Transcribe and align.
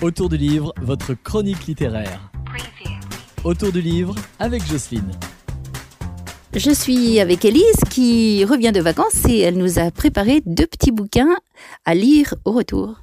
Autour 0.00 0.28
du 0.28 0.36
livre, 0.36 0.72
votre 0.80 1.14
chronique 1.14 1.66
littéraire. 1.66 2.30
Autour 3.42 3.72
du 3.72 3.80
livre 3.80 4.14
avec 4.38 4.64
Jocelyne. 4.64 5.10
Je 6.54 6.70
suis 6.70 7.18
avec 7.18 7.44
Elise 7.44 7.80
qui 7.90 8.44
revient 8.44 8.70
de 8.70 8.80
vacances 8.80 9.24
et 9.28 9.40
elle 9.40 9.56
nous 9.56 9.80
a 9.80 9.90
préparé 9.90 10.40
deux 10.46 10.68
petits 10.68 10.92
bouquins 10.92 11.36
à 11.84 11.96
lire 11.96 12.36
au 12.44 12.52
retour. 12.52 13.02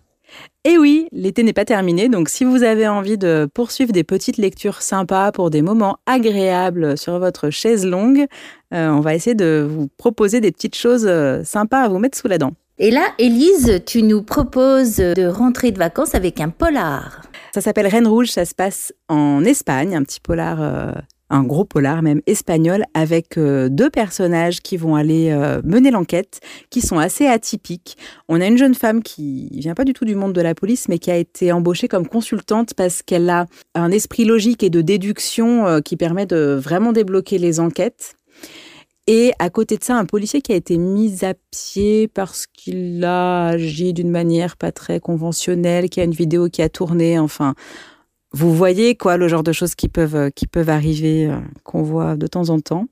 Et 0.63 0.77
oui, 0.77 1.09
l'été 1.11 1.43
n'est 1.43 1.51
pas 1.51 1.65
terminé, 1.65 2.07
donc 2.07 2.29
si 2.29 2.45
vous 2.45 2.63
avez 2.63 2.87
envie 2.87 3.17
de 3.17 3.45
poursuivre 3.53 3.91
des 3.91 4.05
petites 4.05 4.37
lectures 4.37 4.81
sympas 4.81 5.33
pour 5.33 5.49
des 5.49 5.61
moments 5.61 5.97
agréables 6.05 6.97
sur 6.97 7.19
votre 7.19 7.49
chaise 7.49 7.85
longue, 7.85 8.25
euh, 8.73 8.87
on 8.87 9.01
va 9.01 9.15
essayer 9.15 9.35
de 9.35 9.67
vous 9.69 9.89
proposer 9.97 10.39
des 10.39 10.53
petites 10.53 10.75
choses 10.75 11.05
euh, 11.07 11.43
sympas 11.43 11.81
à 11.81 11.89
vous 11.89 11.99
mettre 11.99 12.17
sous 12.17 12.29
la 12.29 12.37
dent. 12.37 12.53
Et 12.77 12.91
là, 12.91 13.07
Elise, 13.19 13.81
tu 13.85 14.03
nous 14.03 14.21
proposes 14.21 14.97
de 14.97 15.27
rentrer 15.27 15.71
de 15.71 15.77
vacances 15.77 16.13
avec 16.13 16.41
un 16.41 16.49
polar. 16.49 17.21
Ça 17.53 17.61
s'appelle 17.61 17.87
Reine 17.87 18.05
Rouge, 18.05 18.31
ça 18.31 18.43
se 18.43 18.53
passe 18.53 18.91
en 19.07 19.45
Espagne, 19.45 19.95
un 19.95 20.03
petit 20.03 20.19
polar, 20.19 20.61
euh, 20.61 20.91
un 21.29 21.43
gros 21.43 21.63
polar 21.63 22.01
même 22.01 22.19
espagnol, 22.27 22.83
avec 22.93 23.37
euh, 23.37 23.69
deux 23.69 23.89
personnages 23.89 24.59
qui 24.59 24.75
vont 24.75 24.97
aller 24.97 25.31
euh, 25.31 25.61
mener 25.63 25.89
l'enquête, 25.89 26.41
qui 26.69 26.81
sont 26.81 26.99
assez 26.99 27.27
atypiques. 27.27 27.95
On 28.27 28.41
a 28.41 28.45
une 28.45 28.57
jeune 28.57 28.75
femme 28.75 29.03
qui 29.03 29.47
vient 29.53 29.73
pas 29.73 29.85
du 29.85 29.93
tout 29.93 30.03
du 30.03 30.15
monde 30.15 30.33
de 30.33 30.41
la 30.41 30.53
police, 30.53 30.89
mais 30.89 30.99
qui 30.99 31.11
a 31.11 31.15
été 31.15 31.53
embauchée 31.53 31.87
comme 31.87 32.09
consultante 32.09 32.73
parce 32.73 33.01
qu'elle 33.01 33.29
a 33.29 33.45
un 33.73 33.89
esprit 33.89 34.25
logique 34.25 34.63
et 34.63 34.69
de 34.69 34.81
déduction 34.81 35.79
qui 35.79 35.95
permet 35.95 36.25
de 36.25 36.59
vraiment 36.61 36.91
débloquer 36.91 37.37
les 37.37 37.61
enquêtes. 37.61 38.17
Et 39.07 39.33
à 39.37 39.51
côté 39.51 39.77
de 39.77 39.83
ça, 39.83 39.95
un 39.97 40.05
policier 40.05 40.41
qui 40.41 40.51
a 40.51 40.55
été 40.55 40.77
mis 40.79 41.23
à 41.23 41.35
pied 41.51 42.07
parce 42.07 42.47
qu'il 42.47 43.03
a 43.05 43.49
agi 43.49 43.93
d'une 43.93 44.09
manière 44.09 44.57
pas 44.57 44.71
très 44.71 44.99
conventionnelle, 44.99 45.89
qui 45.89 46.01
a 46.01 46.05
une 46.05 46.11
vidéo 46.11 46.49
qui 46.49 46.63
a 46.63 46.69
tourné, 46.69 47.19
enfin, 47.19 47.53
vous 48.35 48.53
voyez 48.53 48.95
quoi 48.95 49.15
le 49.15 49.29
genre 49.29 49.43
de 49.43 49.53
choses 49.53 49.75
qui 49.75 49.87
peuvent 49.87 50.17
euh, 50.17 50.29
qui 50.29 50.45
peuvent 50.45 50.69
arriver 50.69 51.27
euh, 51.27 51.37
qu'on 51.63 51.83
voit 51.83 52.17
de 52.17 52.27
temps 52.27 52.49
en 52.49 52.59
temps. 52.59 52.87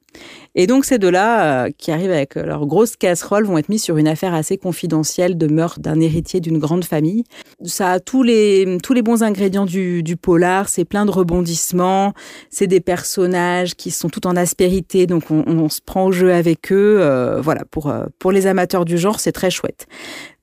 Et 0.56 0.68
donc 0.68 0.86
ces 0.86 1.00
deux-là 1.00 1.66
euh, 1.66 1.70
qui 1.78 1.92
arrivent 1.92 2.12
avec 2.12 2.36
leur 2.36 2.66
grosse 2.66 2.96
casserole 2.96 3.44
vont 3.44 3.58
être 3.58 3.68
mis 3.68 3.78
sur 3.78 3.98
une 3.98 4.08
affaire 4.08 4.34
assez 4.34 4.58
confidentielle 4.58 5.38
de 5.38 5.48
meurtre 5.48 5.82
d'un 5.82 6.00
héritier 6.00 6.40
d'une 6.40 6.60
grande 6.60 6.86
famille. 6.86 7.26
Ça 7.66 7.92
a 7.92 8.00
tous 8.00 8.24
les 8.24 8.78
tous 8.82 8.94
les 8.94 9.02
bons 9.02 9.22
ingrédients 9.22 9.66
du, 9.66 10.16
polar, 10.16 10.70
c'est 10.70 10.86
plein 10.86 11.06
de 11.06 11.12
rebondissements, 11.12 12.14
c'est 12.50 12.68
des 12.68 12.80
personnages 12.80 13.76
qui 13.76 13.92
sont 13.92 14.08
tout 14.08 14.26
en 14.26 14.38
aspérité, 14.38 15.08
donc 15.08 15.30
on, 15.30 15.68
se 15.68 15.82
prend 15.82 16.06
au 16.06 16.14
jeu 16.14 16.32
avec 16.32 16.72
eux. 16.72 17.40
voilà 17.42 17.66
pour 17.70 17.94
pour 18.18 18.32
les 18.32 18.48
amateurs 18.48 18.86
du 18.86 18.98
genre, 18.98 19.20
c'est 19.20 19.34
très 19.34 19.52
chouette. 19.52 19.88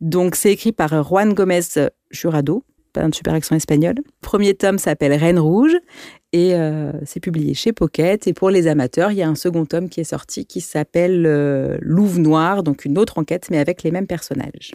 Donc 0.02 0.34
c'est 0.34 0.52
écrit 0.52 0.72
par 0.72 1.02
Juan 1.02 1.32
Gomez 1.32 1.60
Jurado 2.10 2.64
un 2.96 3.12
super 3.12 3.34
accent 3.34 3.56
espagnol. 3.56 3.94
premier 4.20 4.54
tome 4.54 4.78
s'appelle 4.78 5.12
Reine 5.12 5.38
Rouge 5.38 5.76
et 6.32 6.54
euh, 6.54 6.92
c'est 7.04 7.20
publié 7.20 7.54
chez 7.54 7.72
Pocket. 7.72 8.26
Et 8.26 8.32
pour 8.32 8.50
les 8.50 8.66
amateurs, 8.66 9.12
il 9.12 9.18
y 9.18 9.22
a 9.22 9.28
un 9.28 9.34
second 9.34 9.64
tome 9.66 9.88
qui 9.88 10.00
est 10.00 10.04
sorti 10.04 10.46
qui 10.46 10.60
s'appelle 10.60 11.24
euh, 11.26 11.78
Louve 11.80 12.18
Noire, 12.18 12.62
donc 12.62 12.84
une 12.84 12.98
autre 12.98 13.18
enquête, 13.18 13.48
mais 13.50 13.58
avec 13.58 13.82
les 13.82 13.90
mêmes 13.90 14.06
personnages. 14.06 14.72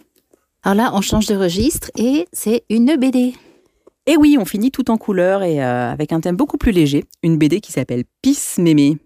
Alors 0.62 0.76
là, 0.76 0.90
on 0.94 1.00
change 1.00 1.26
de 1.26 1.36
registre 1.36 1.90
et 1.96 2.26
c'est 2.32 2.64
une 2.68 2.96
BD. 2.96 3.34
Et 4.06 4.16
oui, 4.16 4.36
on 4.38 4.44
finit 4.44 4.70
tout 4.70 4.90
en 4.90 4.98
couleur 4.98 5.42
et 5.42 5.62
euh, 5.62 5.90
avec 5.90 6.12
un 6.12 6.20
thème 6.20 6.36
beaucoup 6.36 6.58
plus 6.58 6.72
léger, 6.72 7.04
une 7.22 7.38
BD 7.38 7.60
qui 7.60 7.72
s'appelle 7.72 8.04
Pisse 8.22 8.58
Mémé. 8.58 8.98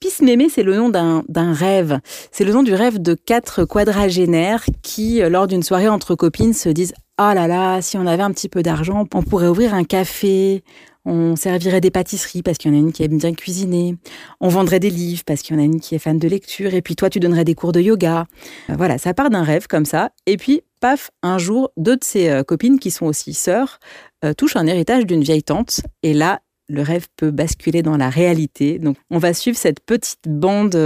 Pisse 0.00 0.20
Mémé, 0.20 0.48
c'est 0.48 0.62
le 0.62 0.76
nom 0.76 0.88
d'un 0.90 1.52
rêve. 1.52 2.00
C'est 2.30 2.44
le 2.44 2.52
nom 2.52 2.62
du 2.62 2.74
rêve 2.74 3.00
de 3.00 3.14
quatre 3.14 3.64
quadragénaires 3.64 4.64
qui, 4.82 5.20
lors 5.20 5.46
d'une 5.46 5.62
soirée 5.62 5.88
entre 5.88 6.14
copines, 6.14 6.52
se 6.52 6.68
disent 6.68 6.92
ah 7.18 7.34
là 7.34 7.46
là, 7.46 7.80
si 7.80 7.96
on 7.96 8.06
avait 8.06 8.22
un 8.22 8.32
petit 8.32 8.48
peu 8.48 8.62
d'argent, 8.62 9.06
on 9.14 9.22
pourrait 9.22 9.48
ouvrir 9.48 9.72
un 9.72 9.84
café, 9.84 10.62
on 11.06 11.36
servirait 11.36 11.80
des 11.80 11.90
pâtisseries 11.90 12.42
parce 12.42 12.58
qu'il 12.58 12.70
y 12.70 12.74
en 12.74 12.76
a 12.76 12.80
une 12.80 12.92
qui 12.92 13.04
aime 13.04 13.16
bien 13.16 13.32
cuisiner, 13.32 13.96
on 14.40 14.48
vendrait 14.48 14.80
des 14.80 14.90
livres 14.90 15.22
parce 15.24 15.40
qu'il 15.40 15.56
y 15.56 15.58
en 15.58 15.62
a 15.62 15.64
une 15.64 15.80
qui 15.80 15.94
est 15.94 15.98
fan 15.98 16.18
de 16.18 16.28
lecture, 16.28 16.74
et 16.74 16.82
puis 16.82 16.96
toi 16.96 17.08
tu 17.08 17.20
donnerais 17.20 17.44
des 17.44 17.54
cours 17.54 17.72
de 17.72 17.80
yoga. 17.80 18.26
Euh, 18.68 18.74
voilà, 18.76 18.98
ça 18.98 19.14
part 19.14 19.30
d'un 19.30 19.44
rêve 19.44 19.66
comme 19.66 19.86
ça, 19.86 20.10
et 20.26 20.36
puis 20.36 20.62
paf, 20.80 21.10
un 21.22 21.38
jour, 21.38 21.70
deux 21.76 21.96
de 21.96 22.04
ses 22.04 22.28
euh, 22.28 22.42
copines 22.42 22.78
qui 22.78 22.90
sont 22.90 23.06
aussi 23.06 23.32
sœurs 23.32 23.78
euh, 24.24 24.34
touchent 24.34 24.56
un 24.56 24.66
héritage 24.66 25.06
d'une 25.06 25.22
vieille 25.22 25.44
tante, 25.44 25.80
et 26.02 26.12
là, 26.12 26.40
le 26.68 26.82
rêve 26.82 27.06
peut 27.16 27.30
basculer 27.30 27.82
dans 27.82 27.96
la 27.96 28.10
réalité. 28.10 28.80
Donc, 28.80 28.96
on 29.08 29.18
va 29.18 29.32
suivre 29.32 29.56
cette 29.56 29.78
petite 29.78 30.26
bande 30.26 30.76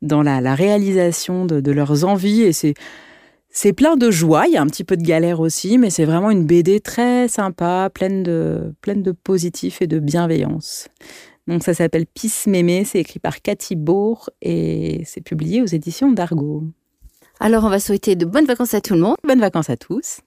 dans 0.00 0.22
la, 0.22 0.54
réalisation 0.54 1.44
de, 1.44 1.60
de, 1.60 1.72
leurs 1.72 2.04
envies, 2.06 2.40
et 2.40 2.54
c'est 2.54 2.72
c'est 3.56 3.72
plein 3.72 3.96
de 3.96 4.10
joie, 4.10 4.46
il 4.48 4.54
y 4.54 4.56
a 4.56 4.62
un 4.62 4.66
petit 4.66 4.82
peu 4.82 4.96
de 4.96 5.04
galère 5.04 5.38
aussi, 5.38 5.78
mais 5.78 5.88
c'est 5.88 6.04
vraiment 6.04 6.30
une 6.32 6.44
BD 6.44 6.80
très 6.80 7.28
sympa, 7.28 7.88
pleine 7.94 8.24
de, 8.24 8.74
pleine 8.80 9.00
de 9.04 9.12
positif 9.12 9.80
et 9.80 9.86
de 9.86 10.00
bienveillance. 10.00 10.88
Donc 11.46 11.62
ça 11.62 11.72
s'appelle 11.72 12.06
Pisse 12.06 12.48
Mémé, 12.48 12.84
c'est 12.84 12.98
écrit 12.98 13.20
par 13.20 13.42
Cathy 13.42 13.76
Bourg 13.76 14.28
et 14.42 15.02
c'est 15.04 15.20
publié 15.20 15.62
aux 15.62 15.66
éditions 15.66 16.10
d'Argo. 16.10 16.64
Alors 17.38 17.62
on 17.62 17.68
va 17.68 17.78
souhaiter 17.78 18.16
de 18.16 18.26
bonnes 18.26 18.46
vacances 18.46 18.74
à 18.74 18.80
tout 18.80 18.94
le 18.94 19.00
monde. 19.00 19.16
Bonnes 19.22 19.40
vacances 19.40 19.70
à 19.70 19.76
tous. 19.76 20.18